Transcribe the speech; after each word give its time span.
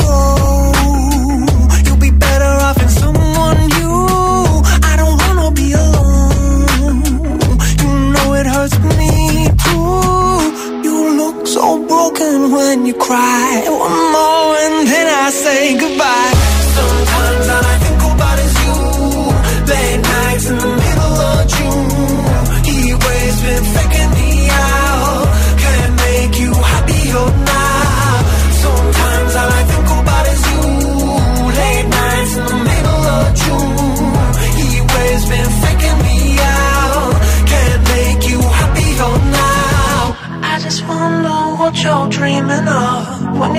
Oh. 0.00 0.41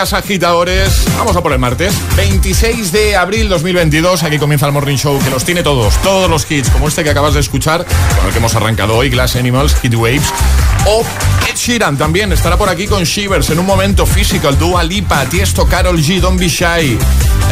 días, 0.00 0.12
agitadores. 0.14 1.04
Vamos 1.18 1.36
a 1.36 1.42
por 1.42 1.52
el 1.52 1.58
martes. 1.58 1.92
26 2.16 2.90
de 2.92 3.16
abril 3.16 3.48
2022. 3.50 4.22
Aquí 4.22 4.38
comienza 4.38 4.66
el 4.66 4.72
Morning 4.72 4.96
Show 4.96 5.18
que 5.22 5.28
los 5.28 5.44
tiene 5.44 5.62
todos. 5.62 5.94
Todos 5.98 6.30
los 6.30 6.50
hits, 6.50 6.70
como 6.70 6.88
este 6.88 7.04
que 7.04 7.10
acabas 7.10 7.34
de 7.34 7.40
escuchar, 7.40 7.84
con 8.16 8.26
el 8.26 8.32
que 8.32 8.38
hemos 8.38 8.54
arrancado 8.54 8.96
hoy, 8.96 9.10
Glass 9.10 9.36
Animals, 9.36 9.74
Hit 9.80 9.94
Waves. 9.94 10.32
O 10.86 11.04
Sheeran 11.60 11.98
también 11.98 12.32
estará 12.32 12.56
por 12.56 12.70
aquí 12.70 12.86
con 12.86 13.04
Shivers 13.04 13.50
en 13.50 13.58
un 13.58 13.66
momento 13.66 14.06
Physical, 14.06 14.58
Dua 14.58 14.82
Lipa, 14.82 15.26
Tiesto, 15.26 15.66
Carol 15.66 15.98
G, 15.98 16.18
Don't 16.18 16.40
Be 16.40 16.48
Shy. 16.48 16.96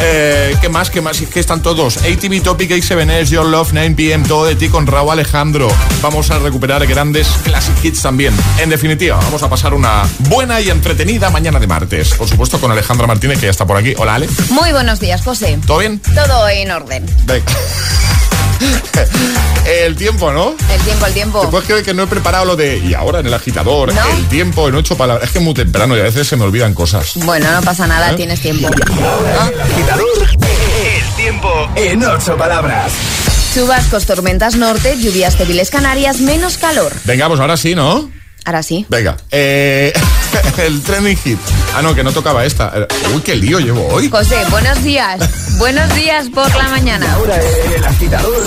Eh, 0.01 0.55
¿Qué 0.59 0.67
más? 0.67 0.89
¿Qué 0.89 0.99
más? 0.99 1.21
Es 1.21 1.29
que 1.29 1.39
están 1.39 1.61
todos. 1.61 1.97
ATV 1.97 2.41
Topic, 2.41 2.71
A7S, 2.71 3.25
Your 3.25 3.45
Love, 3.45 3.71
9pm, 3.71 4.27
todo 4.27 4.45
de 4.45 4.55
ti 4.55 4.67
con 4.67 4.87
Raúl 4.87 5.11
Alejandro. 5.11 5.67
Vamos 6.01 6.31
a 6.31 6.39
recuperar 6.39 6.87
grandes 6.87 7.27
classic 7.43 7.75
hits 7.85 8.01
también. 8.01 8.33
En 8.57 8.71
definitiva, 8.71 9.17
vamos 9.17 9.43
a 9.43 9.49
pasar 9.49 9.75
una 9.75 10.01
buena 10.17 10.59
y 10.59 10.71
entretenida 10.71 11.29
mañana 11.29 11.59
de 11.59 11.67
martes. 11.67 12.15
Por 12.15 12.27
supuesto, 12.27 12.59
con 12.59 12.71
Alejandra 12.71 13.05
Martínez, 13.05 13.39
que 13.39 13.45
ya 13.45 13.51
está 13.51 13.67
por 13.67 13.77
aquí. 13.77 13.93
Hola, 13.95 14.15
Ale. 14.15 14.27
Muy 14.49 14.71
buenos 14.71 14.99
días, 14.99 15.21
José. 15.21 15.59
¿Todo 15.67 15.77
bien? 15.77 15.99
Todo 15.99 16.49
en 16.49 16.71
orden. 16.71 17.05
Venga. 17.25 17.45
El 19.65 19.95
tiempo, 19.95 20.31
¿no? 20.31 20.55
El 20.71 20.81
tiempo, 20.81 21.05
el 21.05 21.13
tiempo. 21.13 21.41
¿Te 21.41 21.47
puedes 21.47 21.67
creer 21.67 21.83
que 21.83 21.93
no 21.93 22.03
he 22.03 22.07
preparado 22.07 22.45
lo 22.45 22.55
de 22.55 22.77
y 22.77 22.93
ahora 22.93 23.19
en 23.19 23.27
el 23.27 23.33
agitador? 23.33 23.93
¿No? 23.93 23.98
El 24.17 24.27
tiempo 24.27 24.67
en 24.67 24.75
ocho 24.75 24.97
palabras. 24.97 25.27
Es 25.27 25.31
que 25.31 25.39
es 25.39 25.43
muy 25.43 25.53
temprano 25.53 25.95
y 25.97 25.99
a 25.99 26.03
veces 26.03 26.27
se 26.27 26.35
me 26.35 26.43
olvidan 26.43 26.73
cosas. 26.73 27.11
Bueno, 27.15 27.51
no 27.51 27.61
pasa 27.61 27.87
nada, 27.87 28.11
¿Eh? 28.11 28.15
tienes 28.15 28.39
tiempo. 28.41 28.67
Agitador, 28.67 30.05
el 30.31 31.15
tiempo 31.15 31.69
en 31.75 32.03
ocho 32.03 32.37
palabras. 32.37 32.91
Chubascos, 33.53 34.05
tormentas 34.05 34.55
norte, 34.55 34.97
lluvias 34.99 35.37
débiles 35.37 35.69
Canarias, 35.69 36.19
menos 36.21 36.57
calor. 36.57 36.93
Venga, 37.05 37.27
pues 37.27 37.39
ahora 37.39 37.57
sí, 37.57 37.73
¿no? 37.75 38.09
Ahora 38.45 38.63
sí. 38.63 38.85
Venga. 38.89 39.17
Eh, 39.31 39.91
el 40.57 40.81
trending 40.81 41.17
hit. 41.17 41.39
Ah, 41.75 41.81
no, 41.81 41.93
que 41.93 42.03
no 42.03 42.11
tocaba 42.11 42.45
esta. 42.45 42.87
Uy, 43.13 43.21
qué 43.21 43.35
lío 43.35 43.59
llevo 43.59 43.87
hoy. 43.87 44.09
José, 44.09 44.37
buenos 44.49 44.81
días. 44.83 45.19
buenos 45.57 45.93
días 45.95 46.29
por 46.29 46.53
la 46.55 46.69
mañana. 46.69 47.11
Ahora 47.13 47.37
el 47.75 47.83
agitador, 47.83 48.43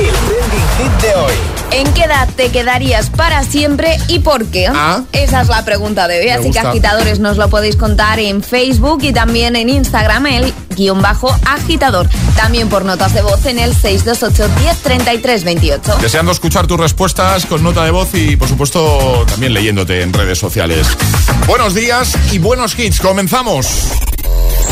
el 0.00 0.10
trending 0.10 0.69
de 1.02 1.14
hoy. 1.14 1.32
¿En 1.72 1.92
qué 1.92 2.04
edad 2.04 2.26
te 2.36 2.50
quedarías 2.50 3.10
para 3.10 3.44
siempre 3.44 3.98
y 4.08 4.20
por 4.20 4.46
qué? 4.46 4.68
Ah. 4.68 5.02
Esa 5.12 5.42
es 5.42 5.48
la 5.48 5.62
pregunta 5.64 6.08
de 6.08 6.20
hoy, 6.20 6.30
así 6.30 6.50
que 6.50 6.58
agitadores 6.58 7.20
nos 7.20 7.36
lo 7.36 7.48
podéis 7.48 7.76
contar 7.76 8.18
en 8.18 8.42
Facebook 8.42 9.00
y 9.02 9.12
también 9.12 9.56
en 9.56 9.68
Instagram, 9.68 10.26
el 10.26 10.54
guion 10.74 11.02
bajo 11.02 11.30
agitador. 11.46 12.08
También 12.34 12.68
por 12.68 12.84
notas 12.84 13.14
de 13.14 13.22
voz 13.22 13.44
en 13.46 13.58
el 13.58 13.74
628-103328. 13.74 15.98
Deseando 15.98 16.32
escuchar 16.32 16.66
tus 16.66 16.80
respuestas 16.80 17.46
con 17.46 17.62
nota 17.62 17.84
de 17.84 17.90
voz 17.90 18.08
y 18.14 18.36
por 18.36 18.48
supuesto 18.48 19.24
también 19.28 19.52
leyéndote 19.54 20.02
en 20.02 20.12
redes 20.12 20.38
sociales. 20.38 20.86
Buenos 21.46 21.74
días 21.74 22.16
y 22.32 22.38
buenos 22.38 22.78
hits, 22.78 23.00
comenzamos. 23.00 23.92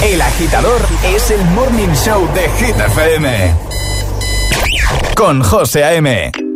El 0.03 0.21
agitador 0.21 0.81
es 1.05 1.31
el 1.31 1.45
morning 1.47 1.95
show 1.95 2.29
de 2.35 2.51
Hit 2.59 2.77
FM 2.77 3.55
con 5.19 5.43
José 5.43 5.83
A.M. 5.83 6.48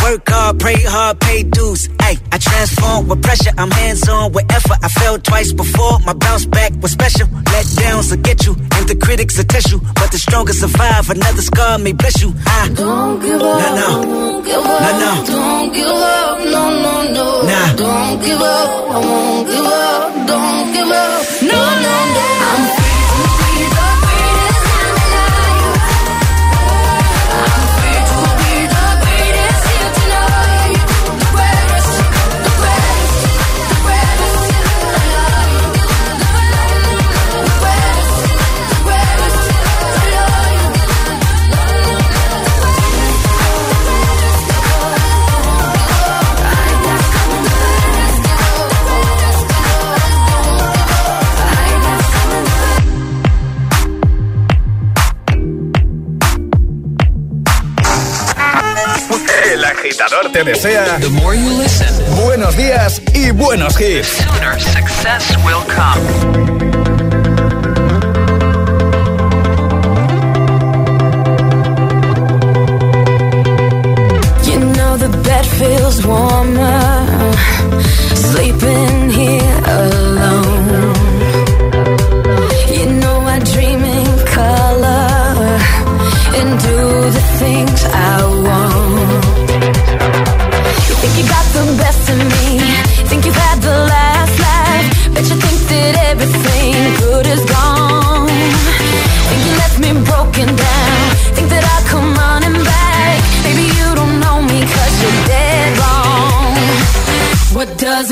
Work 0.00 0.28
hard, 0.28 0.58
pray 0.58 0.80
hard, 0.82 1.20
pay 1.20 1.42
dues. 1.42 1.88
Ay, 2.00 2.16
I 2.32 2.38
transform 2.38 3.08
with 3.08 3.22
pressure. 3.22 3.52
I'm 3.58 3.70
hands 3.70 4.08
on 4.08 4.32
with 4.32 4.50
effort. 4.50 4.78
I 4.82 4.88
fell 4.88 5.18
twice 5.18 5.52
before. 5.52 5.98
My 6.00 6.14
bounce 6.14 6.46
back 6.46 6.72
was 6.80 6.92
special. 6.92 7.28
Let 7.52 7.66
downs 7.76 8.10
will 8.10 8.22
get 8.22 8.46
you, 8.46 8.54
and 8.54 8.88
the 8.88 8.96
critics 8.96 9.36
will 9.36 9.44
test 9.44 9.70
you. 9.70 9.80
But 9.94 10.10
the 10.10 10.18
strongest 10.18 10.60
survive. 10.60 11.10
Another 11.10 11.42
scar 11.42 11.78
may 11.78 11.92
bless 11.92 12.22
you. 12.22 12.34
I 12.46 12.68
don't 12.74 13.20
give 13.20 13.42
up. 13.42 13.60
No, 13.60 13.76
no. 13.76 14.02
Don't 14.02 14.44
give 14.44 14.64
up. 14.64 14.80
Nah, 14.80 14.98
no. 14.98 15.24
Don't 15.26 15.72
give 15.72 15.86
up. 15.86 16.38
No, 16.38 16.62
no, 16.84 17.12
no. 17.12 17.42
Nah. 17.42 17.76
Don't 17.76 18.22
give 18.24 18.40
up. 18.40 18.70
I 18.90 18.98
won't 18.98 19.46
give 19.48 19.66
up. 19.66 20.26
Don't 20.26 20.72
give 20.72 20.76
up. 20.80 20.81
te 60.32 60.44
desea 60.44 60.98
The 60.98 61.10
more 61.10 61.34
you 61.34 61.50
listen, 61.58 61.88
buenos 62.24 62.56
días 62.56 63.02
y 63.14 63.30
buenos 63.30 63.78
hits. 63.80 64.22
The 75.02 75.08
bed 75.08 75.44
feels 75.44 76.06
warmer 76.06 76.71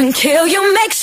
doesn't 0.00 0.14
kill. 0.14 0.46
You 0.46 0.72
makes 0.74 0.99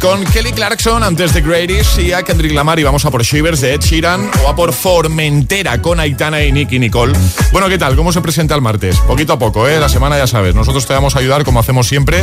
Con 0.00 0.24
Kelly 0.24 0.52
Clarkson 0.52 1.02
antes 1.02 1.32
de 1.32 1.40
Greatest 1.40 1.98
y 1.98 2.12
a 2.12 2.22
Kendrick 2.22 2.52
Lamar 2.52 2.78
y 2.78 2.82
vamos 2.82 3.04
a 3.04 3.10
por 3.10 3.22
Shivers 3.22 3.60
de 3.60 3.74
Ed 3.74 3.80
Sheeran 3.80 4.30
o 4.44 4.48
a 4.48 4.56
por 4.56 4.72
Formentera 4.72 5.80
con 5.80 6.00
Aitana 6.00 6.42
y 6.42 6.52
Nicky 6.52 6.78
Nicole. 6.78 7.16
Bueno, 7.52 7.68
¿qué 7.68 7.78
tal? 7.78 7.96
¿Cómo 7.96 8.12
se 8.12 8.20
presenta 8.20 8.54
el 8.54 8.62
martes? 8.62 8.98
Poquito 8.98 9.32
a 9.32 9.38
poco, 9.38 9.68
¿eh? 9.68 9.78
La 9.78 9.88
semana 9.88 10.18
ya 10.18 10.26
sabes, 10.26 10.54
nosotros 10.54 10.86
te 10.86 10.92
vamos 10.92 11.16
a 11.16 11.20
ayudar 11.20 11.44
como 11.44 11.60
hacemos 11.60 11.86
siempre. 11.86 12.22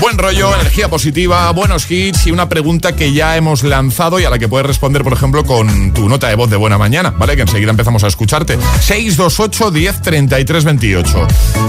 Buen 0.00 0.18
rollo, 0.18 0.54
energía 0.54 0.88
positiva, 0.88 1.50
buenos 1.52 1.90
hits 1.90 2.26
y 2.26 2.30
una 2.30 2.48
pregunta 2.48 2.94
que 2.94 3.12
ya 3.12 3.36
hemos 3.36 3.62
lanzado 3.62 4.20
y 4.20 4.24
a 4.24 4.30
la 4.30 4.38
que 4.38 4.48
puedes 4.48 4.66
responder, 4.66 5.02
por 5.02 5.12
ejemplo, 5.12 5.44
con 5.44 5.92
tu 5.92 6.08
nota 6.08 6.28
de 6.28 6.34
voz 6.34 6.50
de 6.50 6.56
buena 6.56 6.78
mañana, 6.78 7.10
¿vale? 7.10 7.36
Que 7.36 7.42
enseguida 7.42 7.70
empezamos 7.70 8.04
a 8.04 8.08
escucharte. 8.08 8.58
628 8.80 9.70
10 9.70 10.02
33 10.02 10.64
28. 10.64 11.26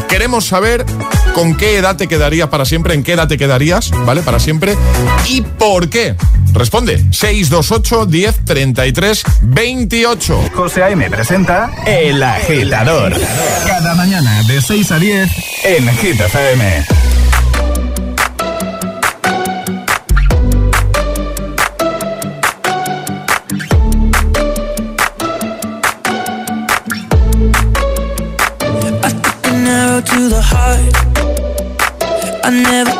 Queremos 0.08 0.46
saber 0.46 0.86
con 1.34 1.55
qué 1.55 1.77
edad 1.77 1.96
te 1.96 2.08
quedaría 2.08 2.50
para 2.50 2.65
siempre, 2.65 2.93
en 2.93 3.03
qué 3.03 3.13
edad 3.13 3.27
te 3.27 3.38
quedarías, 3.38 3.91
¿vale? 4.05 4.22
Para 4.22 4.39
siempre 4.39 4.75
¿Y 5.29 5.41
por 5.41 5.89
qué? 5.89 6.15
Responde 6.53 6.98
628 7.12 8.07
10 8.07 8.45
33 8.45 9.24
28. 9.43 10.50
José 10.55 10.81
A.M. 10.81 11.07
presenta 11.12 11.69
El 11.86 12.24
Agitador. 12.24 13.13
Cada 13.67 13.93
mañana 13.93 14.41
de 14.48 14.59
6 14.59 14.91
a 14.91 14.98
10 14.98 15.29
en 15.65 15.88
Hit 15.98 16.19
FM. 16.19 16.86
I 32.41 32.51
never 32.51 33.00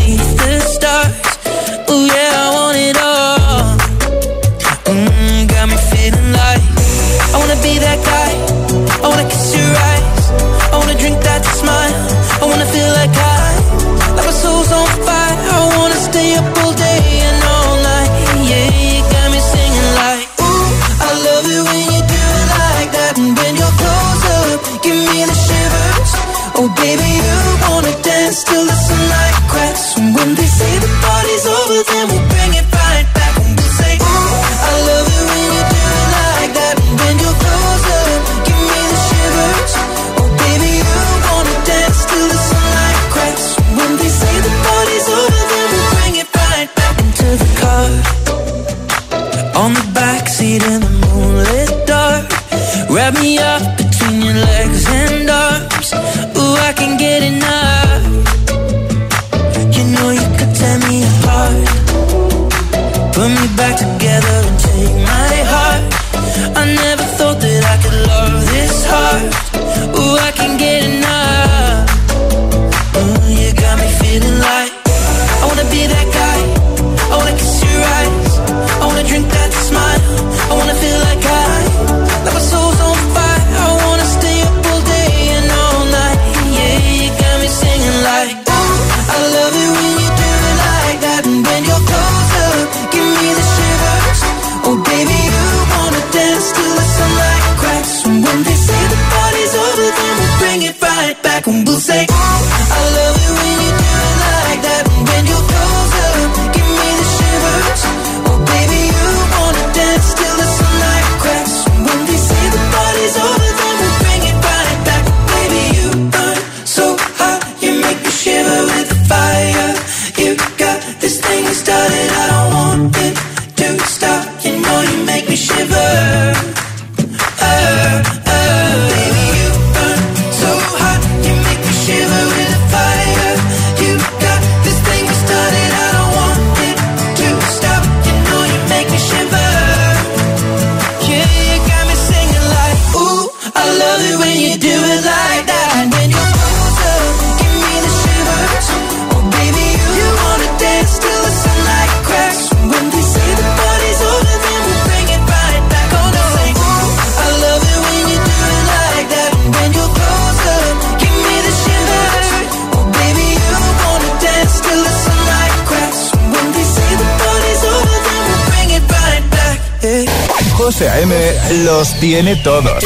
José 170.81 170.89
A.M. 170.89 171.15
los 171.63 171.93
tiene 171.99 172.35
todos. 172.37 172.83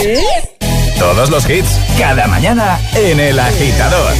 Todos 0.99 1.29
los 1.29 1.49
hits, 1.49 1.69
cada 1.97 2.27
mañana 2.27 2.77
en 2.93 3.21
El 3.21 3.39
Agitador. 3.39 4.11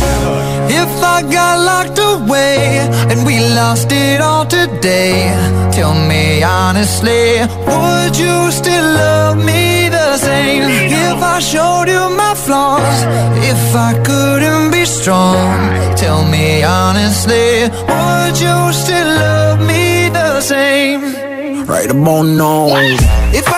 If 0.70 1.03
I 1.03 1.22
got 1.24 1.60
locked 1.60 2.00
away 2.00 2.79
and 3.10 3.25
we 3.25 3.39
lost 3.53 3.91
it 3.91 4.22
all 4.22 4.48
today, 4.48 5.29
tell 5.74 5.94
me 5.94 6.41
honestly, 6.41 7.41
would 7.67 8.15
you 8.17 8.50
still 8.51 8.94
love 8.94 9.44
me 9.44 9.89
the 9.89 10.17
same? 10.20 10.70
If 10.70 11.22
I 11.22 11.39
showed 11.41 11.89
you 11.89 12.15
my 12.15 12.34
flaws, 12.34 13.03
if 13.44 13.75
I 13.75 13.94
couldn't 14.05 14.72
be 14.72 14.86
strong, 14.86 15.98
tell 15.98 16.24
me 16.24 16.63
honestly, 16.63 17.63
would 17.89 18.39
you 18.39 18.72
still 18.72 19.08
love 19.08 19.60
me 19.60 20.08
the 20.13 20.39
same? 20.39 21.25
Right 21.67 21.89
about 21.89 22.25
now. 22.25 22.67
If 23.34 23.45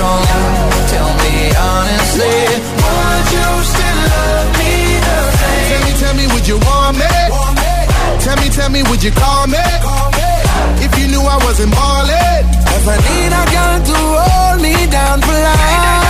strong, 0.00 0.24
tell 0.88 1.12
me 1.20 1.34
honestly, 1.52 2.36
would 2.80 3.26
you 3.36 3.48
still 3.72 4.00
love 4.16 4.50
me 4.60 4.72
the 5.06 5.18
same? 5.40 5.66
Tell 5.68 5.82
me, 5.84 5.92
tell 6.00 6.14
me, 6.20 6.24
would 6.32 6.46
you 6.48 6.58
want 6.68 6.96
me? 6.96 7.12
Tell 8.24 8.36
me, 8.40 8.48
tell 8.48 8.70
me, 8.70 8.82
would 8.88 9.02
you 9.02 9.10
call 9.10 9.46
me? 9.46 9.64
If 10.84 10.92
you 10.98 11.06
knew 11.12 11.20
I 11.20 11.36
wasn't 11.44 11.72
ballin'. 11.72 12.44
If 12.76 12.84
I 12.88 12.96
need 13.08 13.32
a 13.40 13.44
girl 13.54 13.78
to 13.88 13.98
hold 14.24 14.62
me 14.62 14.74
down 14.88 15.20
for 15.20 15.36
life. 15.48 16.09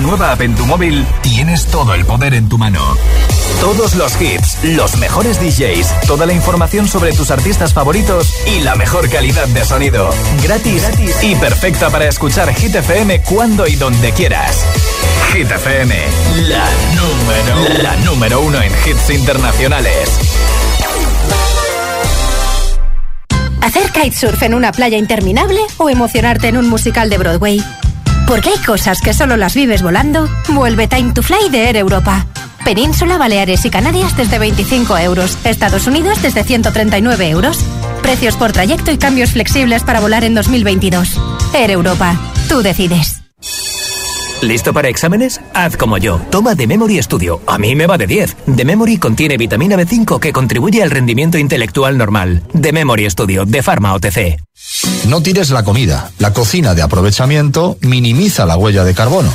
nueva 0.00 0.32
app 0.32 0.40
en 0.42 0.54
tu 0.54 0.66
móvil, 0.66 1.06
tienes 1.22 1.66
todo 1.66 1.94
el 1.94 2.04
poder 2.04 2.34
en 2.34 2.48
tu 2.48 2.58
mano. 2.58 2.80
Todos 3.60 3.94
los 3.94 4.20
hits, 4.20 4.58
los 4.62 4.96
mejores 4.98 5.40
DJs, 5.40 6.06
toda 6.06 6.26
la 6.26 6.34
información 6.34 6.86
sobre 6.86 7.12
tus 7.12 7.30
artistas 7.30 7.72
favoritos 7.72 8.34
y 8.46 8.60
la 8.60 8.74
mejor 8.74 9.08
calidad 9.08 9.46
de 9.48 9.64
sonido. 9.64 10.10
Gratis, 10.42 10.82
Gratis. 10.82 11.22
y 11.22 11.34
perfecta 11.36 11.88
para 11.88 12.08
escuchar 12.08 12.52
Hit 12.54 12.74
FM 12.74 13.22
cuando 13.22 13.66
y 13.66 13.76
donde 13.76 14.12
quieras. 14.12 14.66
Hit 15.32 15.50
FM, 15.50 15.94
la 16.48 16.68
número, 16.94 17.82
la 17.82 17.96
número 18.04 18.40
uno 18.40 18.60
en 18.60 18.72
hits 18.86 19.10
internacionales. 19.10 20.10
¿Hacer 23.62 23.90
kitesurf 23.92 24.42
en 24.42 24.54
una 24.54 24.72
playa 24.72 24.98
interminable 24.98 25.60
o 25.78 25.88
emocionarte 25.88 26.48
en 26.48 26.58
un 26.58 26.68
musical 26.68 27.08
de 27.08 27.18
Broadway? 27.18 27.64
Porque 28.26 28.50
hay 28.50 28.58
cosas 28.64 29.00
que 29.00 29.14
solo 29.14 29.36
las 29.36 29.54
vives 29.54 29.82
volando. 29.82 30.28
Vuelve 30.48 30.88
Time 30.88 31.12
to 31.12 31.22
Fly 31.22 31.48
de 31.50 31.68
Air 31.68 31.76
Europa. 31.76 32.26
Península, 32.64 33.18
Baleares 33.18 33.64
y 33.64 33.70
Canarias 33.70 34.16
desde 34.16 34.40
25 34.40 34.98
euros. 34.98 35.38
Estados 35.44 35.86
Unidos 35.86 36.20
desde 36.22 36.42
139 36.42 37.30
euros. 37.30 37.64
Precios 38.02 38.36
por 38.36 38.50
trayecto 38.52 38.90
y 38.90 38.98
cambios 38.98 39.30
flexibles 39.30 39.84
para 39.84 40.00
volar 40.00 40.24
en 40.24 40.34
2022. 40.34 41.20
Air 41.54 41.70
Europa. 41.70 42.16
Tú 42.48 42.62
decides. 42.62 43.22
¿Listo 44.42 44.74
para 44.74 44.88
exámenes? 44.88 45.40
Haz 45.54 45.76
como 45.76 45.96
yo. 45.96 46.20
Toma 46.30 46.56
The 46.56 46.66
Memory 46.66 47.02
Studio. 47.02 47.40
A 47.46 47.58
mí 47.58 47.74
me 47.74 47.86
va 47.86 47.96
de 47.96 48.06
10. 48.06 48.36
The 48.56 48.64
Memory 48.64 48.98
contiene 48.98 49.36
vitamina 49.36 49.76
B5 49.76 50.18
que 50.18 50.32
contribuye 50.32 50.82
al 50.82 50.90
rendimiento 50.90 51.38
intelectual 51.38 51.96
normal. 51.96 52.42
The 52.60 52.72
Memory 52.72 53.08
Studio 53.08 53.44
de 53.44 53.62
Pharma 53.62 53.94
OTC. 53.94 54.45
No 55.08 55.22
tires 55.22 55.50
la 55.50 55.62
comida. 55.62 56.10
La 56.18 56.32
cocina 56.32 56.74
de 56.74 56.82
aprovechamiento 56.82 57.78
minimiza 57.80 58.46
la 58.46 58.56
huella 58.56 58.84
de 58.84 58.94
carbono. 58.94 59.32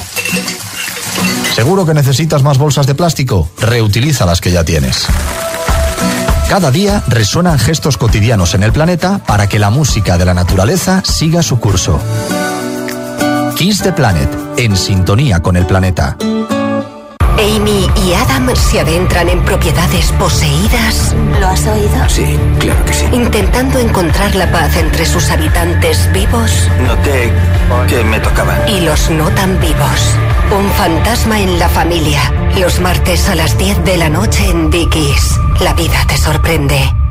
¿Seguro 1.55 1.85
que 1.85 1.93
necesitas 1.93 2.43
más 2.43 2.57
bolsas 2.57 2.87
de 2.87 2.95
plástico? 2.95 3.49
Reutiliza 3.59 4.25
las 4.25 4.41
que 4.41 4.51
ya 4.51 4.63
tienes. 4.63 5.05
Cada 6.49 6.71
día 6.71 7.01
resuenan 7.07 7.59
gestos 7.59 7.97
cotidianos 7.97 8.55
en 8.55 8.63
el 8.63 8.73
planeta 8.73 9.19
para 9.25 9.47
que 9.47 9.59
la 9.59 9.69
música 9.69 10.17
de 10.17 10.25
la 10.25 10.33
naturaleza 10.33 11.01
siga 11.05 11.43
su 11.43 11.59
curso. 11.59 11.99
Kiss 13.55 13.81
the 13.81 13.93
Planet, 13.93 14.29
en 14.57 14.75
sintonía 14.75 15.41
con 15.41 15.55
el 15.55 15.65
planeta. 15.65 16.17
Amy 17.41 17.89
y 18.05 18.13
Adam 18.13 18.55
se 18.55 18.79
adentran 18.79 19.27
en 19.27 19.41
propiedades 19.43 20.11
poseídas. 20.13 21.15
¿Lo 21.39 21.47
has 21.47 21.65
oído? 21.65 22.07
Sí, 22.07 22.37
claro 22.59 22.85
que 22.85 22.93
sí. 22.93 23.05
Intentando 23.11 23.79
encontrar 23.79 24.35
la 24.35 24.51
paz 24.51 24.75
entre 24.77 25.05
sus 25.07 25.29
habitantes 25.31 26.07
vivos. 26.13 26.69
Noté 26.85 27.31
que 27.87 28.03
me 28.03 28.19
tocaban. 28.19 28.69
Y 28.69 28.81
los 28.81 29.09
no 29.09 29.27
tan 29.31 29.59
vivos. 29.59 30.15
Un 30.55 30.69
fantasma 30.71 31.39
en 31.39 31.57
la 31.57 31.67
familia. 31.67 32.21
Los 32.59 32.79
martes 32.79 33.27
a 33.27 33.33
las 33.33 33.57
10 33.57 33.85
de 33.85 33.97
la 33.97 34.09
noche 34.09 34.47
en 34.47 34.69
Dickies. 34.69 35.39
La 35.61 35.73
vida 35.73 35.97
te 36.07 36.17
sorprende. 36.17 37.10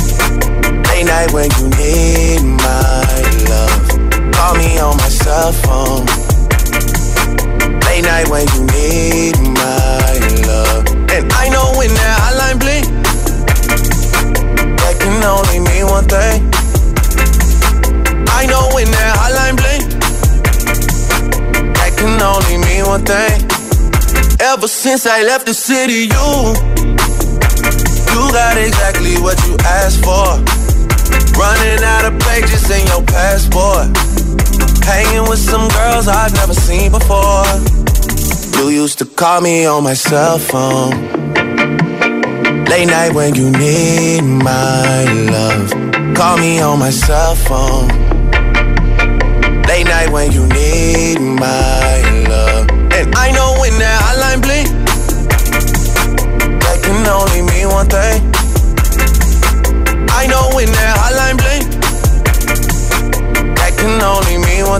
Late 0.91 1.05
night 1.05 1.31
when 1.31 1.49
you 1.57 1.69
need 1.79 2.43
my 2.43 3.23
love. 3.47 3.87
Call 4.33 4.55
me 4.55 4.77
on 4.77 4.97
my 4.97 5.07
cell 5.07 5.53
phone. 5.53 6.05
Late 7.87 8.03
night 8.03 8.27
when 8.27 8.45
you 8.53 8.63
need 8.75 9.39
my 9.39 10.19
love. 10.45 10.83
And 11.15 11.31
I 11.31 11.47
know 11.47 11.71
when 11.79 11.87
that 11.95 12.17
hotline 12.23 12.59
bling, 12.59 12.85
that 14.83 14.99
can 14.99 15.23
only 15.23 15.59
mean 15.63 15.87
one 15.87 16.07
thing. 16.11 16.43
I 18.27 18.45
know 18.47 18.67
when 18.75 18.91
that 18.91 19.15
hotline 19.15 19.55
bling, 19.55 19.83
that 21.71 21.91
can 21.95 22.21
only 22.21 22.57
mean 22.67 22.85
one 22.85 23.05
thing. 23.05 23.47
Ever 24.41 24.67
since 24.67 25.07
I 25.07 25.23
left 25.23 25.45
the 25.45 25.53
city, 25.53 26.11
you 26.11 26.27
You 28.11 28.31
got 28.33 28.57
exactly 28.57 29.15
what 29.21 29.39
you 29.47 29.55
asked 29.63 30.03
for 30.03 30.60
Running 31.37 31.83
out 31.83 32.05
of 32.05 32.19
pages 32.19 32.69
in 32.69 32.85
your 32.87 33.03
passport. 33.03 33.87
Hanging 34.85 35.29
with 35.29 35.39
some 35.39 35.67
girls 35.69 36.07
I've 36.07 36.33
never 36.33 36.53
seen 36.53 36.91
before. 36.91 37.45
You 38.57 38.69
used 38.69 38.99
to 38.99 39.05
call 39.05 39.41
me 39.41 39.65
on 39.65 39.83
my 39.83 39.93
cell 39.93 40.37
phone. 40.37 40.91
Late 42.65 42.87
night 42.87 43.13
when 43.13 43.35
you 43.35 43.49
need 43.51 44.21
my 44.21 45.03
love. 45.29 45.69
Call 46.15 46.37
me 46.37 46.59
on 46.61 46.79
my 46.79 46.89
cell 46.89 47.35
phone. 47.35 47.87
Late 49.67 49.87
night 49.87 50.09
when 50.11 50.31
you 50.31 50.45
need 50.47 51.19
my 51.19 52.01
love. 52.29 52.69
And 52.93 53.15
I 53.15 53.31
know 53.31 53.55
when 53.59 53.73
that 53.79 54.01
hotline 54.05 54.41
bling 54.41 54.67
That 56.59 56.79
can 56.83 57.07
only 57.07 57.41
mean 57.41 57.69
one 57.69 57.87
thing 57.87 58.30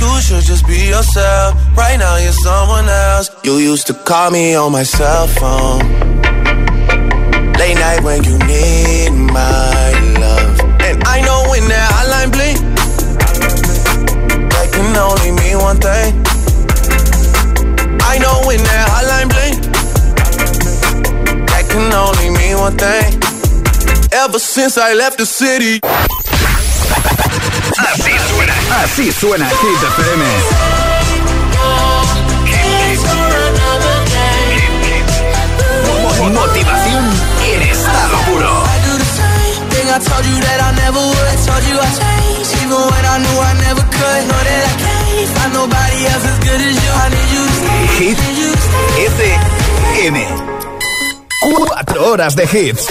you 0.00 0.20
should 0.20 0.44
just 0.44 0.66
be 0.66 0.88
yourself. 0.88 1.54
Right 1.76 1.98
now 1.98 2.16
you're 2.16 2.32
someone 2.32 2.88
else. 2.88 3.30
You 3.44 3.58
used 3.58 3.86
to 3.88 3.94
call 3.94 4.30
me 4.30 4.54
on 4.54 4.72
my 4.72 4.82
cell 4.82 5.26
phone. 5.26 5.80
Late 7.60 7.78
night 7.78 8.02
when 8.02 8.22
you 8.24 8.38
need 8.38 9.10
my 9.10 9.90
love. 10.20 10.60
And 10.86 11.02
I 11.04 11.20
know 11.26 11.46
when 11.50 11.64
that 11.68 11.88
hotline 11.96 12.30
bling, 12.32 12.58
that 14.52 14.68
can 14.72 14.96
only 14.96 15.32
mean 15.40 15.58
one 15.58 15.78
thing. 15.78 16.12
I 18.02 18.18
know 18.18 18.42
when 18.46 18.60
that 18.68 18.86
hotline 18.92 19.28
bling, 19.32 19.56
that 21.46 21.64
can 21.70 21.92
only 21.92 22.30
mean 22.38 22.58
one 22.58 22.76
thing. 22.76 23.22
Ever 24.12 24.38
since 24.38 24.78
I 24.78 24.94
left 24.94 25.18
the 25.18 25.26
city. 25.26 25.80
Así 28.82 29.10
suena, 29.10 29.48
Hit 29.48 29.82
FM. 29.98 30.24
Motivación 36.32 37.04
en 37.44 37.62
estado 37.62 38.18
puro. 38.26 38.64
Thing 39.70 39.88
I 39.88 39.98
told 39.98 40.24
you 40.26 40.36
that 40.40 40.60
I 40.60 40.72
never 40.76 41.00
would. 41.00 41.26
I 41.26 41.36
told 41.44 41.64
you 41.68 41.76
I 41.78 41.88
changed, 41.96 42.52
even 42.62 42.80
when 42.80 43.04
I 43.04 43.18
knew 43.18 43.38
I 43.40 43.52
never 43.66 43.82
could. 43.82 44.22
Know 44.28 44.42
that 44.48 44.62
I 44.64 44.74
can't 44.82 45.28
find 45.36 45.52
nobody 45.52 45.98
else 46.06 46.24
as 46.24 46.38
good 46.44 46.60
as 46.60 46.76
you. 46.76 46.90
I 46.92 47.08
need 47.10 47.28
you 47.32 47.44
to 47.46 47.52
stay. 47.52 47.84
Hit 48.00 48.18
FM. 49.16 50.18
Cuatro 51.40 52.10
horas 52.10 52.34
de 52.34 52.44
hits. 52.44 52.86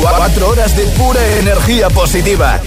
Cuatro 0.00 0.48
horas 0.50 0.76
de 0.76 0.84
pura 0.98 1.20
energía 1.38 1.88
positiva. 1.90 2.60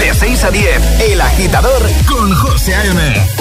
De 0.00 0.14
6 0.14 0.44
a 0.44 0.50
10, 0.50 1.00
El 1.00 1.20
Agitador 1.20 1.82
con 2.06 2.34
José 2.34 2.74
A.M. 2.74 3.38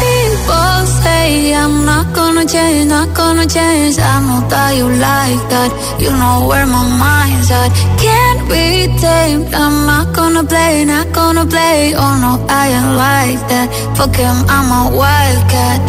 People 0.00 0.86
say 1.02 1.54
I'm 1.54 1.84
not 1.84 2.14
gonna 2.14 2.44
change, 2.46 2.88
not 2.88 3.14
gonna 3.14 3.46
change. 3.46 3.98
I 3.98 4.20
know 4.26 4.46
that 4.48 4.76
you 4.76 4.88
like 4.88 5.42
that. 5.52 5.70
You 5.98 6.10
know 6.10 6.46
where 6.48 6.66
my 6.66 6.84
mind's 7.02 7.50
at. 7.50 7.70
Can't 7.98 8.42
be 8.48 8.88
tamed. 9.00 9.54
I'm 9.54 9.86
not 9.86 10.14
gonna 10.14 10.44
play, 10.44 10.84
not 10.84 11.12
gonna 11.12 11.46
play. 11.46 11.94
Oh 11.96 12.14
no, 12.24 12.32
I 12.48 12.68
ain't 12.76 12.92
like 12.96 13.40
that. 13.50 13.68
Fuck 13.96 14.16
him, 14.16 14.36
I'm 14.48 14.68
a 14.80 14.96
wildcat. 14.96 15.80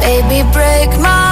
Baby, 0.00 0.42
break 0.52 0.90
my 1.00 1.31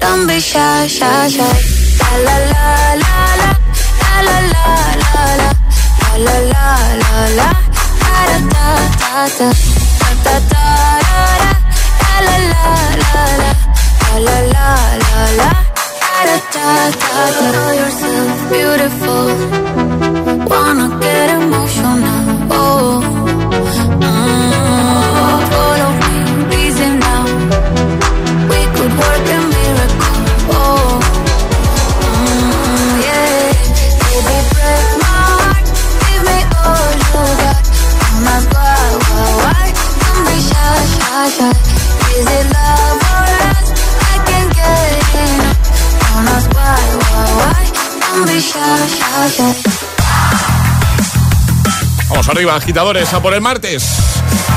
Don't 0.00 0.26
be 0.26 0.38
shy, 0.40 0.86
shy, 0.86 1.28
shy. 1.28 1.56
La 2.00 2.12
la 2.26 2.36
la 2.52 2.66
la 3.02 3.16
la, 3.40 3.50
la 4.26 4.36
la 4.52 4.64
la 4.64 4.74
la 5.02 5.24
la, 5.40 5.50
la 6.26 6.36
la 6.52 6.66
la 7.02 7.12
la. 7.38 7.48
Da 8.02 8.20
da 8.30 8.38
da 8.52 8.66
da 9.00 9.22
da, 9.38 9.48
da 10.00 10.10
da 10.24 10.34
da 10.50 10.66
da. 11.08 11.20
La 12.26 12.36
la 12.36 12.56
la 13.02 13.24
la, 13.42 13.52
la 14.26 14.36
la 14.54 14.68
la 15.04 15.22
la. 15.40 15.50
Da 16.26 16.36
da 16.54 16.68
da 17.00 17.22
da. 17.36 17.46
Know 17.52 17.70
yourself 17.80 18.36
beautiful. 18.50 19.26
Wanna 20.50 20.86
Vamos 52.08 52.28
arriba, 52.28 52.56
agitadores, 52.56 53.12
a 53.12 53.20
por 53.20 53.34
el 53.34 53.40
martes. 53.40 53.84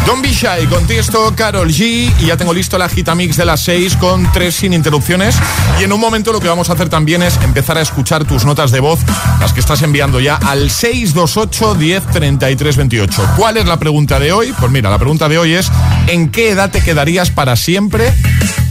Don 0.06 0.22
Bishai, 0.22 0.68
contesto 0.68 1.34
Carol 1.36 1.70
G 1.70 2.12
y 2.20 2.26
ya 2.26 2.38
tengo 2.38 2.54
listo 2.54 2.78
la 2.78 2.90
Gitamix 2.90 3.38
de 3.38 3.46
las 3.46 3.62
6 3.62 3.98
con 3.98 4.30
3 4.32 4.54
sin 4.54 4.74
interrupciones. 4.74 5.36
Y 5.80 5.84
en 5.84 5.94
un 5.94 6.00
momento 6.00 6.32
lo 6.34 6.40
que 6.40 6.48
vamos 6.48 6.70
a 6.70 6.74
hacer 6.74 6.90
también 6.90 7.24
es 7.24 7.38
empezar 7.42 7.78
a 7.78 7.82
escuchar 7.82 8.26
tus 8.26 8.46
notas 8.46 8.72
de 8.72 8.80
voz, 8.80 9.00
las 9.40 9.54
que 9.54 9.60
estás 9.60 9.82
enviando 9.82 10.20
ya 10.20 10.36
al 10.36 10.70
628 10.70 11.76
10 11.76 12.08
33 12.08 12.78
28. 12.78 13.30
¿Cuál 13.38 13.58
es 13.58 13.66
la 13.66 13.78
pregunta 13.78 14.20
de 14.20 14.32
hoy? 14.34 14.54
Pues 14.60 14.72
mira, 14.72 14.90
la 14.90 14.98
pregunta 14.98 15.30
de 15.30 15.38
hoy 15.38 15.54
es 15.54 15.72
¿en 16.08 16.30
qué 16.30 16.50
edad 16.50 16.70
te 16.70 16.82
quedarías 16.82 17.32
para 17.32 17.56
siempre 17.56 18.14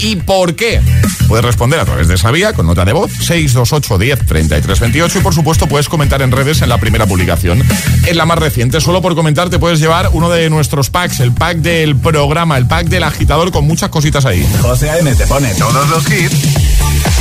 y 0.02 0.16
por 0.16 0.56
qué? 0.56 0.80
Puedes 1.28 1.44
responder 1.44 1.78
a 1.78 1.84
través 1.84 2.08
de 2.08 2.16
esa 2.16 2.30
vía 2.32 2.52
con 2.52 2.66
nota 2.66 2.84
de 2.84 2.92
voz 2.92 3.12
628 3.12 3.98
10 3.98 4.26
33 4.26 4.80
28 4.80 5.18
y 5.18 5.22
por 5.22 5.34
supuesto 5.34 5.68
puedes 5.68 5.88
comentar 5.88 6.20
en 6.22 6.32
redes 6.32 6.60
en 6.60 6.68
la 6.68 6.78
primera 6.78 7.06
publicación. 7.06 7.62
En 8.06 8.16
la 8.16 8.26
más 8.26 8.38
reciente, 8.38 8.80
solo 8.80 9.00
por 9.00 9.14
comentar 9.14 9.48
te 9.48 9.58
puedes 9.60 9.78
llevar 9.78 10.10
uno 10.12 10.28
de 10.28 10.50
nuestros 10.50 10.90
packs, 10.90 11.20
el 11.20 11.32
pack 11.32 11.58
del 11.58 11.96
programa, 11.96 12.58
el 12.58 12.66
pack 12.66 12.88
del 12.88 13.04
agitador 13.04 13.52
con 13.52 13.64
muchas 13.64 13.90
cositas 13.90 14.26
ahí. 14.26 14.46
José 14.60 14.90
A.M. 14.90 15.14
te 15.14 15.26
pone 15.26 15.54
todos 15.54 15.88
los 15.88 16.10
hits 16.10 16.36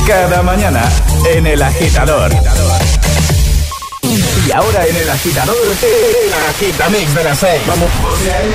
cada 0.06 0.42
mañana 0.42 0.90
en 1.32 1.46
el 1.46 1.62
agitador. 1.62 2.32
Y 4.46 4.50
ahora 4.50 4.86
en 4.86 4.96
el 4.96 5.08
agitador, 5.08 5.56
el 5.56 6.32
agitamix 6.50 7.14
de 7.14 7.24
las 7.24 7.38
6. 7.38 7.62
Vamos. 7.68 7.88
José 8.02 8.32
A.M. 8.32 8.52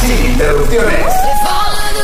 sin 0.00 0.26
interrupciones. 0.30 1.33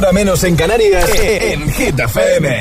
2 0.00 0.08
a 0.08 0.12
10, 0.12 0.12
ahora 0.12 0.12
menos 0.12 0.44
en 0.44 0.56
Canarias, 0.56 1.10
en 1.22 1.70
Hit 1.72 1.98
FM. 1.98 2.59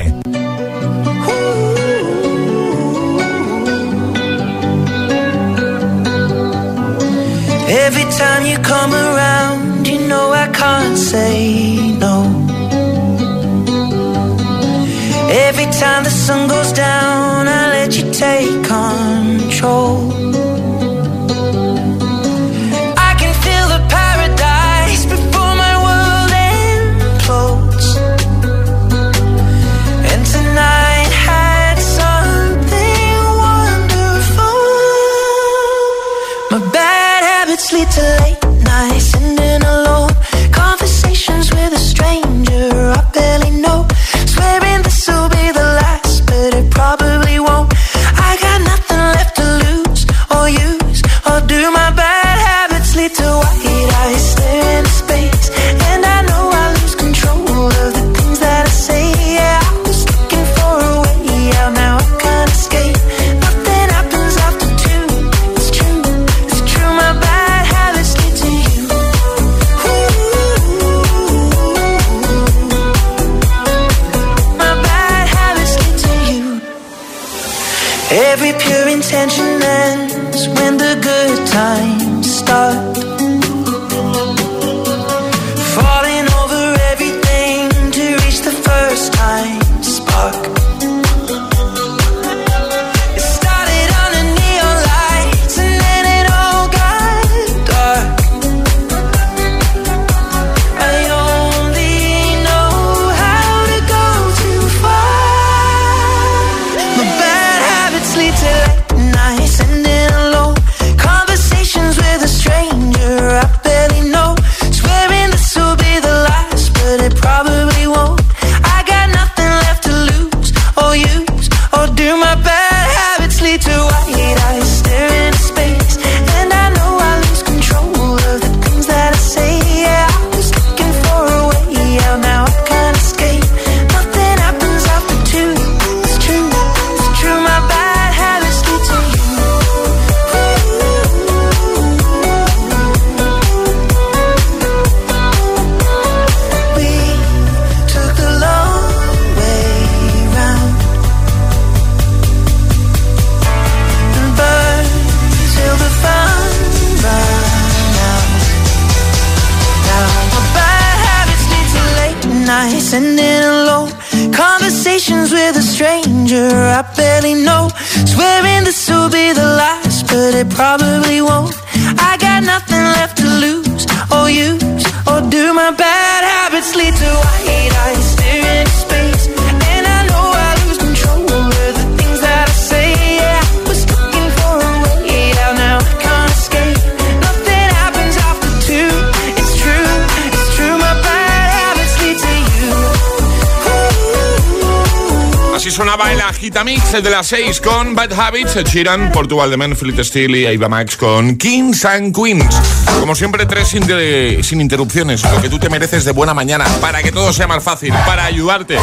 Sonaba 196.54 196.98
el 196.98 197.04
de 197.04 197.10
las 197.10 197.28
6 197.28 197.62
con 197.62 197.96
Bad 197.96 198.14
Habits, 198.14 198.56
Sheeran, 198.64 199.12
Portugal 199.12 199.50
de 199.50 199.58
Men, 199.58 199.76
Fleet 199.76 200.04
Steel 200.04 200.36
y 200.36 200.46
Ava 200.46 200.68
Max 200.68 200.98
con 200.98 201.38
Kings 201.38 201.86
and 201.86 202.16
Queens. 202.16 202.56
Como 203.00 203.16
siempre, 203.16 203.46
tres 203.46 203.68
sin, 203.68 204.62
interrupciones, 204.62 205.24
lo 205.24 205.42
que 205.42 205.50
tú 205.50 205.60
te 205.60 205.70
mereces 205.70 206.06
de 206.06 206.12
buena 206.12 206.34
mañana, 206.34 206.66
para 206.82 207.04
que 207.04 207.12
todo 207.12 207.32
sea 207.34 207.48
más 207.48 207.64
fácil, 207.64 207.94
para 208.06 208.26
ayudarte. 208.26 208.78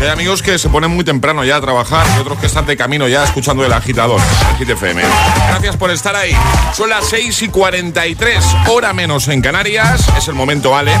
Hay 0.00 0.08
amigos 0.08 0.42
que 0.42 0.58
se 0.58 0.68
ponen 0.68 0.90
muy 0.90 1.04
temprano 1.04 1.44
ya 1.44 1.56
a 1.56 1.60
trabajar 1.60 2.06
y 2.16 2.20
otros 2.20 2.38
que 2.38 2.46
están 2.46 2.66
de 2.66 2.76
camino 2.76 3.08
ya 3.08 3.24
escuchando 3.24 3.64
el 3.64 3.72
agitador, 3.72 4.20
el 4.50 4.56
Hit 4.58 4.70
FM. 4.70 5.02
Gracias 5.48 5.76
por 5.76 5.90
estar 5.90 6.14
ahí. 6.14 6.36
Son 6.74 6.88
las 6.90 7.08
6 7.08 7.42
y 7.42 7.48
43, 7.48 8.44
hora 8.68 8.92
menos 8.92 9.28
en 9.28 9.40
Canarias. 9.40 10.06
Es 10.16 10.28
el 10.28 10.34
momento, 10.34 10.70
¿vale? 10.70 10.92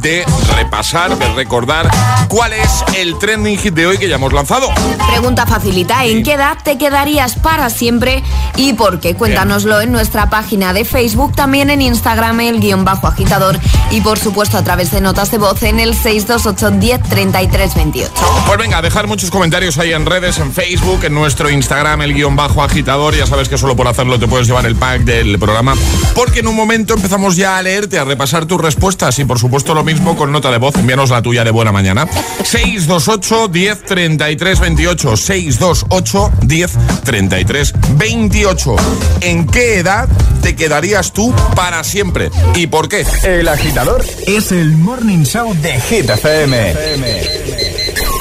De 0.00 0.24
repasar, 0.56 1.18
de 1.18 1.28
recordar 1.34 1.90
cuál 2.28 2.54
es 2.54 2.82
el 2.96 3.18
trending 3.18 3.58
hit 3.58 3.74
de 3.74 3.86
hoy 3.86 3.98
que 3.98 4.08
ya 4.08 4.14
hemos 4.14 4.32
lanzado. 4.32 4.68
Pregunta 5.10 5.44
facilita, 5.46 6.06
¿en 6.06 6.22
qué 6.22 6.34
edad 6.34 6.56
te 6.64 6.78
quedarías 6.78 7.34
para 7.34 7.68
siempre 7.68 8.22
y 8.56 8.72
por 8.72 8.98
qué? 8.98 9.14
Cuéntanoslo 9.14 9.78
en 9.82 9.92
nuestra 9.92 10.30
página 10.30 10.72
de 10.72 10.86
Facebook, 10.86 11.34
también 11.34 11.68
en 11.68 11.82
Instagram, 11.82 12.40
el 12.40 12.60
guion 12.60 12.82
bajo 12.82 13.08
agitador 13.08 13.58
y 13.90 14.00
por 14.00 14.18
supuesto 14.18 14.56
a 14.56 14.64
través 14.64 14.90
de 14.90 15.02
notas 15.02 15.30
de 15.30 15.36
voz 15.36 15.62
en 15.64 15.80
el 15.80 15.94
628 15.94 16.78
10 16.80 17.02
33 17.02 17.74
28. 17.74 18.12
Pues 18.46 18.58
venga, 18.58 18.80
dejar 18.80 19.06
muchos 19.06 19.30
comentarios 19.30 19.76
ahí 19.76 19.92
en 19.92 20.06
redes, 20.06 20.38
en 20.38 20.52
Facebook, 20.52 21.04
en 21.04 21.12
nuestro 21.12 21.50
Instagram, 21.50 22.00
el 22.00 22.14
guion 22.14 22.36
bajo 22.36 22.62
agitador. 22.62 23.14
Ya 23.14 23.26
sabes 23.26 23.50
que 23.50 23.58
solo 23.58 23.76
por 23.76 23.86
hacerlo 23.86 24.18
te 24.18 24.26
puedes 24.26 24.46
llevar 24.46 24.64
el 24.64 24.76
pack 24.76 25.02
del 25.02 25.38
programa. 25.38 25.74
Porque 26.14 26.40
en 26.40 26.46
un 26.46 26.56
momento 26.56 26.94
empezamos 26.94 27.36
ya 27.36 27.58
a 27.58 27.62
leerte, 27.62 27.98
a 27.98 28.04
repasar 28.04 28.46
tus 28.46 28.60
respuestas 28.60 29.18
y 29.18 29.26
por 29.26 29.38
supuesto 29.38 29.74
lo 29.74 29.84
mismo 29.84 29.89
con 29.98 30.32
nota 30.32 30.50
de 30.50 30.58
voz. 30.58 30.74
Envíanos 30.76 31.10
la 31.10 31.22
tuya 31.22 31.44
de 31.44 31.50
buena 31.50 31.72
mañana. 31.72 32.06
628 32.42 33.48
10 33.48 33.84
33 33.84 34.60
28. 34.60 35.16
628 35.16 36.32
10 36.42 36.78
33 37.04 37.72
28. 37.96 38.76
¿En 39.22 39.46
qué 39.46 39.78
edad 39.78 40.08
te 40.42 40.54
quedarías 40.54 41.12
tú 41.12 41.34
para 41.54 41.82
siempre? 41.84 42.30
¿Y 42.54 42.66
por 42.66 42.88
qué? 42.88 43.04
El 43.24 43.48
agitador 43.48 44.04
es 44.26 44.52
el 44.52 44.72
morning 44.76 45.24
show 45.24 45.54
de 45.54 45.80
Hit 45.80 46.10
FM. 46.10 46.74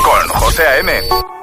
Con 0.03 0.39
José 0.39 0.63
A.M. 0.63 1.38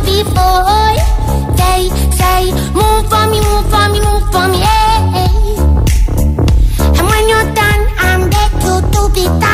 before 0.00 0.94
they 1.60 1.88
say, 2.18 2.52
move 2.74 3.04
for 3.08 3.24
me, 3.30 3.38
move 3.40 3.66
for 3.70 3.88
me, 3.92 4.00
move 4.00 4.26
for 4.32 4.46
me, 4.48 4.58
hey. 4.58 5.56
And 6.98 7.06
when 7.10 7.28
you're 7.28 7.54
done, 7.54 7.82
I'm 7.98 8.30
there 8.30 8.50
to, 8.60 8.90
to 8.92 9.10
be 9.14 9.24
done. 9.40 9.53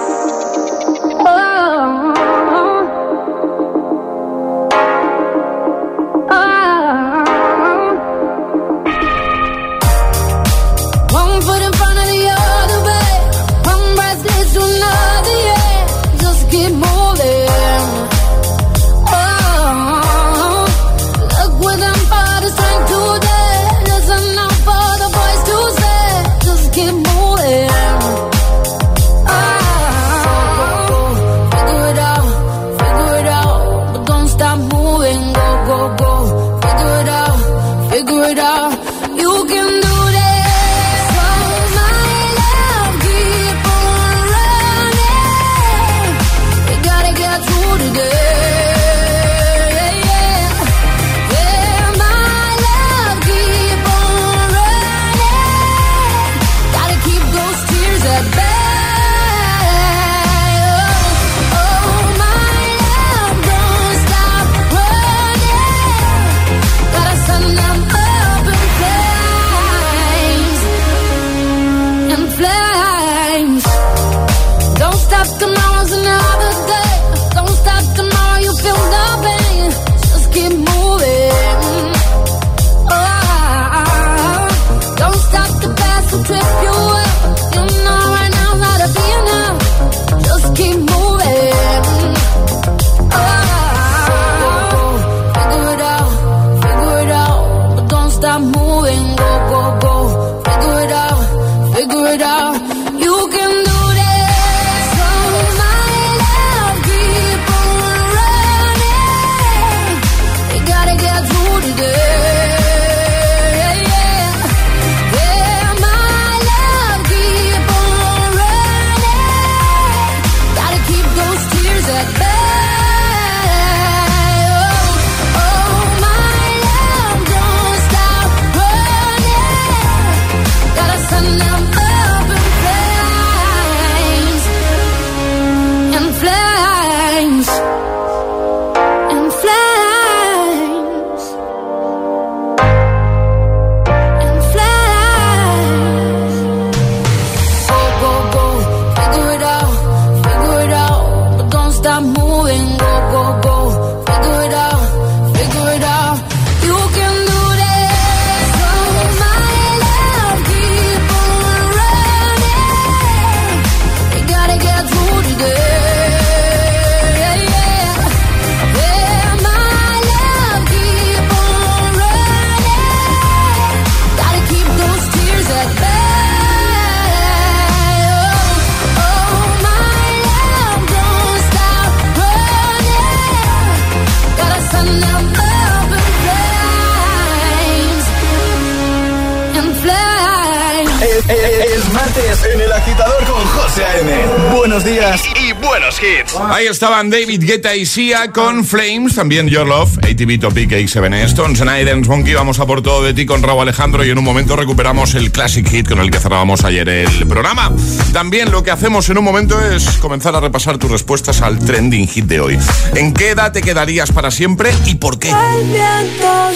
en 192.17 192.59
El 192.59 192.71
Agitador 192.73 193.23
con 193.23 193.41
José 193.45 193.85
A.M. 193.85 194.53
Buenos 194.53 194.83
días 194.83 195.23
y, 195.41 195.53
buenos 195.53 195.97
hits. 196.01 196.35
Ahí 196.49 196.67
estaban 196.67 197.09
David 197.09 197.41
Guetta 197.45 197.73
y 197.73 197.85
Sia 197.85 198.31
con 198.33 198.65
Flames, 198.65 199.15
también 199.15 199.47
Your 199.47 199.65
Love, 199.65 199.97
ATV 199.99 200.39
Topic, 200.39 200.71
A7 200.71 201.13
Stones, 201.25 201.63
Naidens 201.63 202.09
Monkey. 202.09 202.33
Vamos 202.33 202.59
a 202.59 202.65
por 202.65 202.81
todo 202.81 203.03
de 203.03 203.13
ti 203.13 203.25
con 203.25 203.41
Raúl 203.41 203.61
Alejandro 203.61 204.03
y 204.03 204.09
en 204.09 204.17
un 204.17 204.25
momento 204.25 204.57
recuperamos 204.57 205.15
el 205.15 205.31
Classic 205.31 205.65
Hit 205.65 205.87
con 205.87 205.99
el 205.99 206.11
que 206.11 206.19
cerrábamos 206.19 206.65
ayer 206.65 206.89
el 206.89 207.25
programa. 207.27 207.71
También 208.11 208.51
lo 208.51 208.61
que 208.61 208.71
hacemos 208.71 209.09
en 209.09 209.17
un 209.17 209.23
momento 209.23 209.63
es 209.63 209.87
comenzar 209.99 210.35
a 210.35 210.41
repasar 210.41 210.77
tus 210.77 210.91
respuestas 210.91 211.41
al 211.41 211.59
trending 211.59 212.09
hit 212.09 212.25
de 212.25 212.41
hoy. 212.41 212.59
¿En 212.93 213.13
qué 213.13 213.29
edad 213.29 213.53
te 213.53 213.61
quedarías 213.61 214.11
para 214.11 214.31
siempre 214.31 214.73
y 214.85 214.95
por 214.95 215.17
qué? 215.17 215.29
El 215.29 215.67
viento 215.67 216.49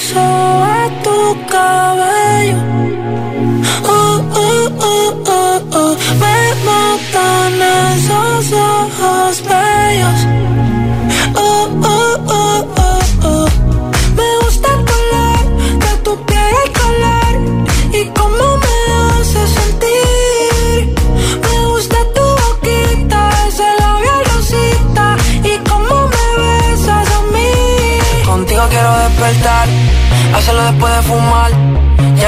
tu 1.02 1.48
cabello 1.48 3.05
Oh 3.88 4.22
oh 4.34 4.68
oh 4.80 5.24
oh 5.28 5.62
oh, 5.74 5.96
me 6.22 6.38
matan 6.66 7.62
esos 7.94 8.52
ojos 8.52 9.44
bellos. 9.50 10.22
Oh 11.36 11.68
oh 11.84 12.16
oh 12.28 12.68
oh 12.78 13.02
oh, 13.24 13.48
me 14.18 14.28
gusta 14.44 14.68
el 14.76 14.82
color 14.92 15.44
que 15.80 15.92
tú 16.04 16.12
quieres 16.26 16.70
colar, 16.80 17.34
y 17.94 18.06
cómo 18.18 18.46
me 18.64 18.76
hace 18.98 19.42
sentir. 19.58 20.96
Me 21.44 21.56
gusta 21.68 21.98
tu 22.16 22.26
boquita, 22.42 23.20
esos 23.48 23.74
labios 23.80 24.22
rositas 24.34 25.16
y 25.44 25.58
cómo 25.70 25.96
me 26.14 26.26
besas 26.42 27.08
a 27.18 27.22
mí. 27.34 27.54
Contigo 28.26 28.64
quiero 28.70 28.92
despertar, 28.98 29.68
házelo 30.34 30.64
después 30.64 30.96
de 30.96 31.02
fumar 31.04 31.52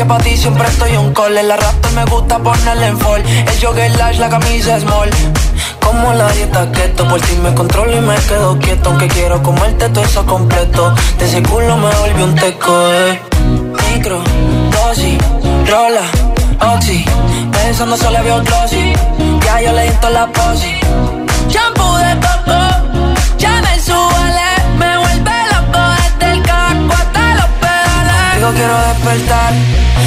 Que 0.00 0.06
para 0.06 0.24
ti 0.24 0.34
siempre 0.34 0.66
estoy 0.66 0.96
un 0.96 1.12
call. 1.12 1.36
El 1.36 1.50
arrastre 1.50 1.90
me 1.92 2.04
gusta 2.06 2.38
ponerle 2.38 2.86
en 2.86 2.98
fall. 2.98 3.22
El 3.22 3.60
jogger 3.60 3.90
lash, 3.98 4.18
la 4.18 4.30
camisa 4.30 4.80
small. 4.80 5.10
Como 5.84 6.14
la 6.14 6.26
dieta 6.32 6.72
keto, 6.72 7.06
por 7.06 7.20
ti 7.20 7.36
me 7.42 7.52
controlo 7.52 7.94
y 7.94 8.00
me 8.00 8.14
quedo 8.14 8.58
quieto. 8.58 8.88
Aunque 8.88 9.08
quiero 9.08 9.42
comerte 9.42 9.90
todo 9.90 10.02
eso 10.02 10.24
completo. 10.24 10.94
De 11.18 11.26
ese 11.26 11.42
culo 11.42 11.76
me 11.76 11.90
volvió 11.96 12.24
un 12.24 12.34
teco, 12.34 12.72
eh. 12.92 13.20
Micro, 13.92 14.22
dosis, 14.70 15.18
rola, 15.68 16.06
oxi. 16.74 17.04
Pensando 17.52 17.96
solo 17.98 18.22
veo 18.22 18.42
glossy. 18.42 18.94
Ya 19.44 19.60
yo 19.60 19.72
le 19.72 19.82
di 19.82 19.96
la 20.14 20.26
posi. 20.28 20.80
Shampoo 21.50 21.98
de 21.98 22.14
coco, 22.24 22.60
ya 23.36 23.60
me 23.60 23.78
suele. 23.78 24.48
Me 24.78 24.96
vuelve 24.96 25.36
loco 25.52 25.82
desde 26.00 26.32
el 26.32 26.42
caco 26.42 26.94
hasta 26.94 27.34
los 27.34 27.50
pedales. 27.60 28.36
Digo 28.36 28.50
quiero 28.52 28.78
despertar, 28.88 29.52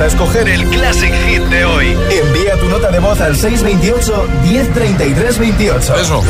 A 0.00 0.06
escoger 0.06 0.48
el 0.48 0.64
Classic 0.68 1.12
Hit 1.26 1.42
de 1.44 1.64
hoy. 1.64 1.96
Envía 2.10 2.56
tu 2.60 2.68
nota 2.68 2.90
de 2.90 3.00
voz 3.00 3.20
al 3.20 3.34
628 3.34 4.28
1033 4.44 5.38
28. 5.38 5.94
Eso. 5.96 6.22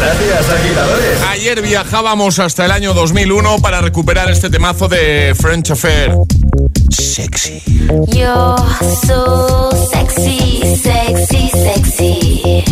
Gracias, 0.00 0.50
agitadores. 0.50 1.22
Ayer 1.30 1.62
viajábamos 1.62 2.38
hasta 2.38 2.64
el 2.64 2.70
año 2.72 2.94
2001 2.94 3.58
para 3.60 3.80
recuperar 3.80 4.30
este 4.30 4.50
temazo 4.50 4.88
de 4.88 5.34
French 5.38 5.70
Affair. 5.70 6.16
Sexy. 6.90 7.62
You're 8.08 8.56
so 9.06 9.70
sexy, 9.90 10.76
sexy, 10.76 11.50
sexy. 11.50 12.64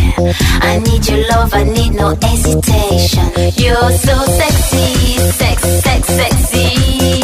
I 0.62 0.78
need 0.78 1.04
your 1.06 1.26
love, 1.28 1.54
I 1.54 1.64
need 1.64 1.92
no 1.92 2.16
hesitation. 2.20 3.30
You're 3.56 3.92
so 3.98 4.24
sexy, 4.26 5.18
sex, 5.32 5.62
sex, 5.82 6.06
sexy. 6.06 7.19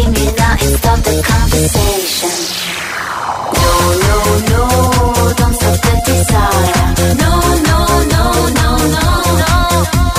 Feel 0.00 0.12
me 0.12 0.26
stop 0.78 0.98
the 1.00 1.22
conversation. 1.28 2.34
No, 3.60 3.72
no, 4.06 4.16
no, 4.50 4.64
don't 5.36 5.54
stop 5.54 5.76
the 5.84 5.94
desire. 6.06 6.88
No, 7.20 7.32
no, 7.68 7.78
no, 8.14 8.22
no, 8.58 8.68
no. 8.96 9.08
No, 9.42 10.09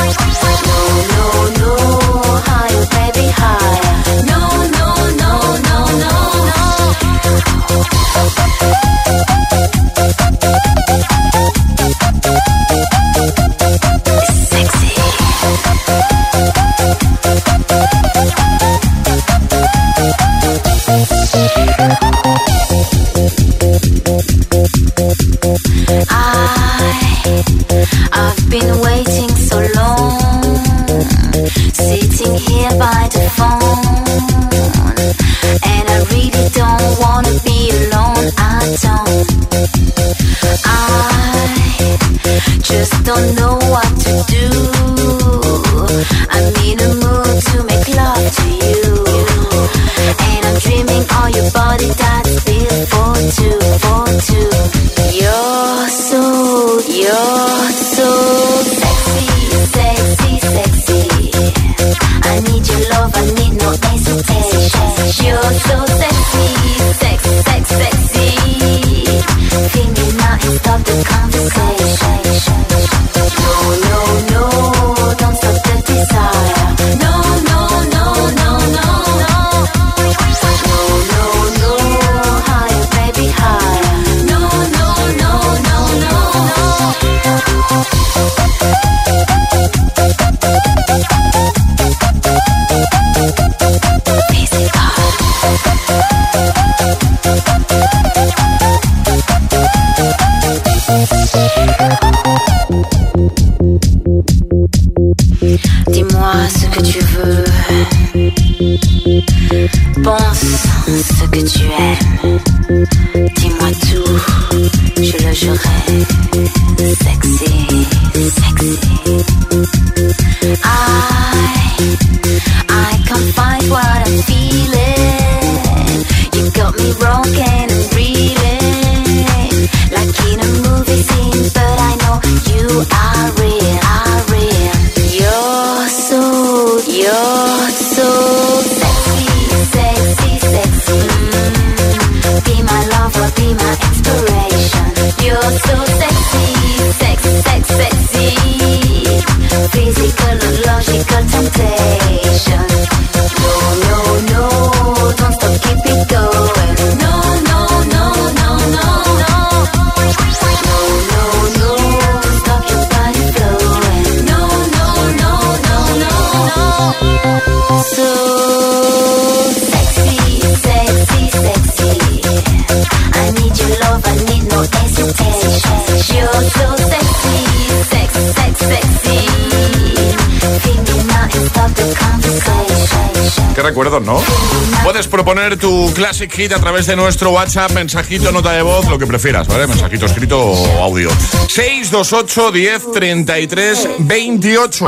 Tu 185.58 185.92
Classic 185.94 186.32
Hit 186.32 186.54
a 186.54 186.60
través 186.60 186.88
de 186.88 186.96
nuestro 186.96 187.32
WhatsApp, 187.32 187.72
mensajito, 187.72 188.32
nota 188.32 188.52
de 188.52 188.62
voz, 188.62 188.88
lo 188.88 188.98
que 188.98 189.06
prefieras, 189.06 189.48
¿vale? 189.48 189.68
Mensajito 189.68 190.06
escrito 190.06 190.40
o 190.40 190.82
audio. 190.82 191.10
628 191.48 192.52
10 192.52 192.92
33 192.92 193.90
28. 194.00 194.86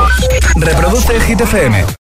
Reproduce 0.55 1.15
el 1.15 1.21
Hit 1.23 1.41
FM. 1.41 1.93